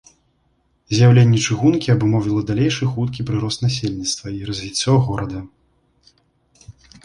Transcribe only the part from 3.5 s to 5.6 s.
насельніцтва і развіццё горада.